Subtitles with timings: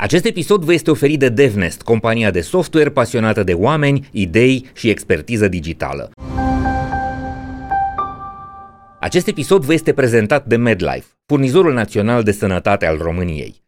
[0.00, 4.88] Acest episod vă este oferit de DevNest, compania de software pasionată de oameni, idei și
[4.88, 6.10] expertiză digitală.
[9.00, 13.60] Acest episod vă este prezentat de MedLife, furnizorul național de sănătate al României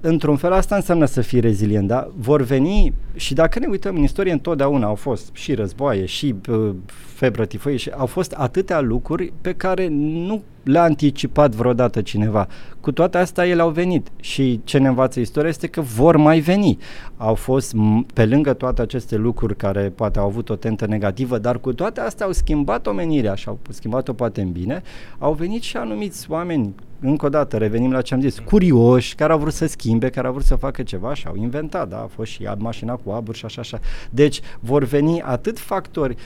[0.00, 2.10] într-un fel asta înseamnă să fii rezilient, da?
[2.16, 6.70] Vor veni și dacă ne uităm în istorie întotdeauna au fost și războaie și uh,
[7.14, 12.46] febră tifoie și au fost atâtea lucruri pe care nu le-a anticipat vreodată cineva.
[12.80, 16.40] Cu toate astea ele au venit și ce ne învață istoria este că vor mai
[16.40, 16.78] veni.
[17.16, 17.74] Au fost
[18.14, 22.00] pe lângă toate aceste lucruri care poate au avut o tentă negativă, dar cu toate
[22.00, 24.82] astea au schimbat omenirea și au schimbat-o poate în bine,
[25.18, 29.32] au venit și anumiți oameni încă o dată, revenim la ce am zis, curioși, care
[29.32, 32.08] au vrut să schimbe, care au vrut să facă ceva și au inventat, da, a
[32.14, 33.80] fost și mașina cu aburi și așa, așa.
[34.10, 36.16] Deci vor veni atât factori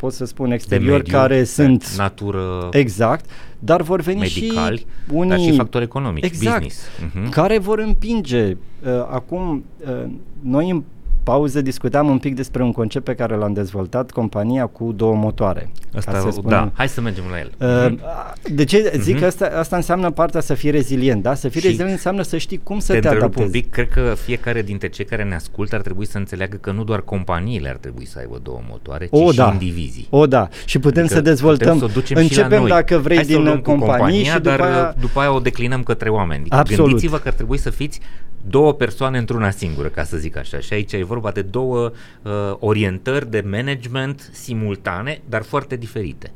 [0.00, 5.30] pot să spun exterior mediu, care sunt natură exact, dar vor veni medicali, și unii
[5.30, 6.88] dar și factori economici, exact, business.
[6.88, 7.30] Uh-huh.
[7.30, 8.56] care vor împinge uh,
[9.10, 10.04] acum uh,
[10.40, 10.82] noi în
[11.30, 15.70] pauză discutam un pic despre un concept pe care l-am dezvoltat, compania cu două motoare.
[15.96, 16.50] Asta, să spunem.
[16.50, 17.50] da, hai să mergem la el.
[17.58, 17.98] Uh,
[18.54, 19.20] de ce zic uh-huh.
[19.20, 21.34] că asta, asta înseamnă partea să fii rezilient, da?
[21.34, 23.44] Să fii și rezilient înseamnă să știi cum să te, te adaptezi.
[23.44, 26.70] un pic, cred că fiecare dintre cei care ne ascultă ar trebui să înțeleagă că
[26.70, 29.50] nu doar companiile ar trebui să aibă două motoare, ci o, și da.
[29.52, 30.06] indivizii.
[30.10, 30.48] O, da.
[30.64, 31.78] Și putem adică să dezvoltăm.
[31.78, 34.94] Putem să Începem dacă vrei hai din companii compania, și după dar aia...
[35.00, 36.44] după aia o declinăm către oameni.
[36.48, 36.86] Absolut.
[36.86, 38.00] Gândiți-vă că ar trebui să fiți
[38.48, 40.58] două persoane într-una singură, ca să zic așa.
[40.58, 41.90] Și aici e vorba de două
[42.22, 46.30] uh, orientări de management simultane, dar foarte diferite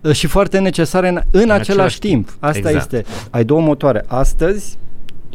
[0.00, 2.26] uh, și foarte necesare în, în, în același, același timp.
[2.26, 2.44] timp.
[2.44, 2.92] Asta exact.
[2.92, 3.10] este.
[3.30, 4.04] Ai două motoare.
[4.06, 4.78] Astăzi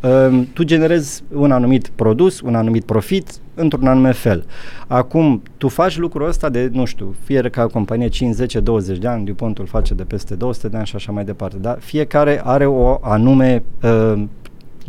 [0.00, 4.44] um, tu generezi un anumit produs, un anumit profit într-un anume fel.
[4.86, 9.08] Acum, tu faci lucrul ăsta de, nu știu, fie ca companie 5, 10, 20 de
[9.08, 11.76] ani, DuPont îl face de peste 200 de ani și așa mai departe, da?
[11.80, 14.22] Fiecare are o anume uh,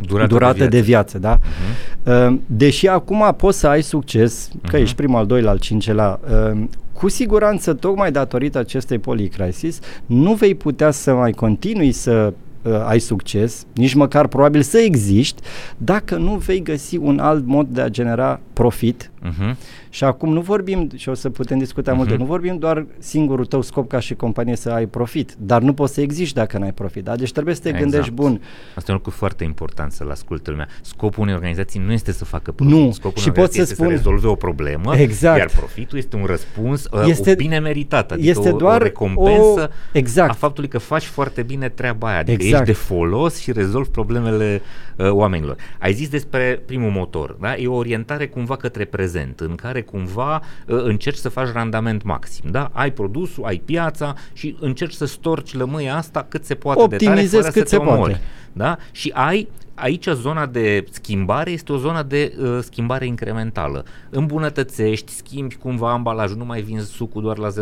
[0.06, 1.18] durată, durată de, viață.
[1.18, 1.18] de viață.
[1.18, 1.38] Da?
[1.38, 2.32] Uh-huh.
[2.46, 4.80] Deși acum poți să ai succes, că uh-huh.
[4.80, 6.20] ești primul, al doilea, al cincelea,
[6.52, 12.84] uh, cu siguranță, tocmai datorită acestei policrisis, nu vei putea să mai continui să uh,
[12.86, 15.42] ai succes, nici măcar probabil să existi,
[15.76, 19.56] dacă nu vei găsi un alt mod de a genera profit uh-huh.
[19.90, 21.96] Și acum nu vorbim, și o să putem discuta uh-huh.
[21.96, 25.72] multe, nu vorbim doar singurul tău scop ca și companie să ai profit, dar nu
[25.72, 27.04] poți să existi dacă n-ai profit.
[27.04, 27.16] Da?
[27.16, 27.84] Deci trebuie să te exact.
[27.84, 28.40] gândești bun.
[28.74, 30.68] Asta e un lucru foarte important să-l ascultă lumea.
[30.80, 32.74] Scopul unei organizații nu este să facă profit.
[32.74, 32.92] Nu.
[32.92, 33.86] Scopul și unei pot să este spun...
[33.86, 35.38] să rezolve o problemă, exact.
[35.38, 38.84] iar profitul este un răspuns uh, este, o bine meritat, adică este o, doar o
[38.84, 40.30] recompensă o, exact.
[40.30, 42.51] a faptului că faci foarte bine treaba aia, adică exact.
[42.52, 44.62] Ești de folos și rezolvi problemele
[44.96, 45.56] uh, oamenilor.
[45.78, 47.56] Ai zis despre primul motor, da?
[47.56, 52.50] e o orientare cumva către prezent, în care cumva uh, încerci să faci randament maxim.
[52.50, 52.70] Da?
[52.72, 57.36] Ai produsul, ai piața și încerci să storci lămâia asta cât se poate Optimizezi de
[57.36, 58.10] tare fără cât să te se omori.
[58.10, 58.20] poate.
[58.52, 58.76] Da?
[58.92, 63.84] Și ai aici zona de schimbare este o zonă de uh, schimbare incrementală.
[64.10, 67.54] Îmbunătățești, schimbi cumva ambalajul, nu mai vinzi sucul doar la 0,5,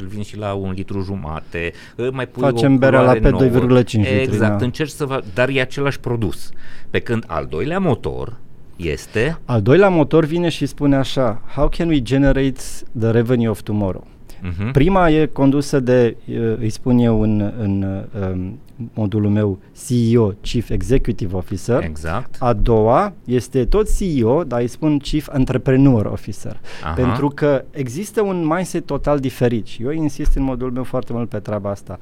[0.00, 3.30] îl vinzi și la un litru jumate, uh, mai pui Facem o berea la pe
[3.30, 3.32] 2,5
[3.68, 4.20] litri.
[4.20, 4.64] Exact, da.
[4.64, 6.50] încerci să va, dar e același produs.
[6.90, 8.36] Pe când al doilea motor,
[8.76, 9.38] este?
[9.44, 12.60] Al doilea motor vine și spune așa, how can we generate
[12.98, 14.06] the revenue of tomorrow?
[14.42, 14.72] Uh-huh.
[14.72, 16.16] Prima e condusă de,
[16.58, 18.58] îi spun eu în, în um,
[18.94, 21.82] modulul meu, CEO, Chief Executive Officer.
[21.82, 22.36] Exact.
[22.38, 26.60] A doua este tot CEO, dar îi spun Chief Entrepreneur Officer.
[26.82, 26.92] Aha.
[26.92, 31.28] Pentru că există un mindset total diferit și eu insist în modulul meu foarte mult
[31.28, 31.98] pe treaba asta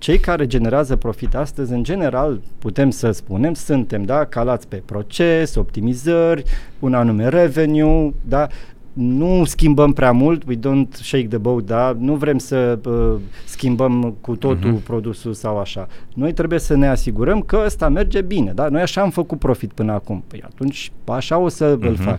[0.00, 5.54] cei care generează profit astăzi, în general, putem să spunem, suntem, da, calați pe proces,
[5.54, 6.42] optimizări,
[6.78, 8.46] un anume revenue, da,
[8.92, 14.16] nu schimbăm prea mult, we don't shake the boat, da, nu vrem să uh, schimbăm
[14.20, 14.84] cu totul uh-huh.
[14.84, 15.86] produsul sau așa.
[16.14, 19.72] Noi trebuie să ne asigurăm că ăsta merge bine, da, noi așa am făcut profit
[19.72, 21.88] până acum, păi atunci așa o să uh-huh.
[21.88, 22.18] îl fac.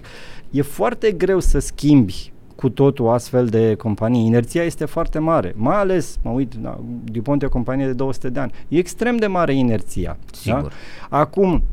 [0.49, 4.25] E foarte greu să schimbi cu totul astfel de companii.
[4.25, 8.29] Inerția este foarte mare, mai ales, mă uit, da, DuPont e o companie de 200
[8.29, 8.51] de ani.
[8.67, 10.17] E extrem de mare inerția.
[10.31, 10.73] Sigur.
[11.09, 11.17] Da?
[11.17, 11.63] Acum,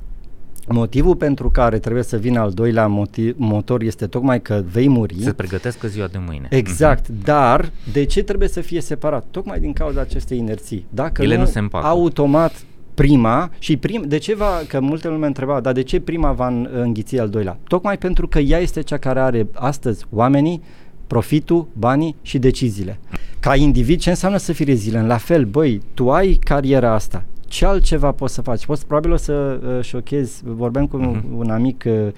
[0.68, 5.16] Motivul pentru care trebuie să vină al doilea motiv, motor este tocmai că vei muri.
[5.20, 6.46] Să pregătească ziua de mâine.
[6.50, 7.24] Exact, uh-huh.
[7.24, 9.24] dar de ce trebuie să fie separat?
[9.30, 10.86] Tocmai din cauza acestei inerții.
[10.90, 11.86] Dacă Ele nu, nu se împacă.
[11.86, 16.32] automat prima și prim, de ce va, că multe lume întreba, dar de ce prima
[16.32, 17.58] va înghiți al doilea?
[17.66, 20.62] Tocmai pentru că ea este cea care are astăzi oamenii,
[21.06, 22.98] profitul, banii și deciziile.
[23.40, 25.06] Ca individ, ce înseamnă să fii rezilent?
[25.06, 28.66] La fel, băi, tu ai cariera asta, ce altceva poți să faci?
[28.66, 31.38] Poți probabil o să uh, șochezi, vorbeam cu uh-huh.
[31.38, 32.08] un amic uh,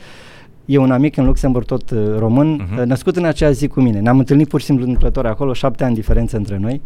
[0.65, 2.85] E un amic în Luxemburg, tot uh, român, uh-huh.
[2.85, 4.01] născut în acea zi cu mine.
[4.01, 6.81] Ne-am întâlnit pur și simplu întâmplător acolo, șapte ani diferență între noi.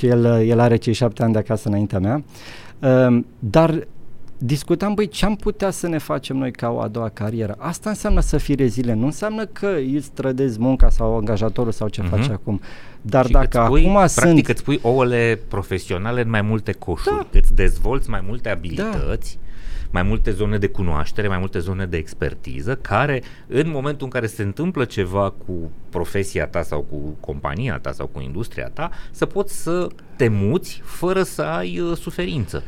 [0.00, 2.22] El, el are cei șapte ani de acasă înaintea mea.
[2.78, 3.86] Uh, dar
[4.38, 7.54] discutam, băi, ce am putea să ne facem noi ca o a doua carieră?
[7.58, 12.02] Asta înseamnă să fii rezilient, nu înseamnă că îți trădezi munca sau angajatorul sau ce
[12.02, 12.08] uh-huh.
[12.08, 12.60] faci acum.
[13.00, 14.48] Dar și dacă pui, acum practic sunt...
[14.48, 17.38] îți pui ouăle profesionale în mai multe coșuri, da.
[17.38, 19.88] îți dezvolți mai multe abilități, da.
[19.90, 24.26] mai multe zone de cunoaștere, mai multe zone de expertiză, care în momentul în care
[24.26, 29.26] se întâmplă ceva cu profesia ta sau cu compania ta sau cu industria ta, să
[29.26, 29.86] poți să
[30.16, 32.62] te muți fără să ai uh, suferință.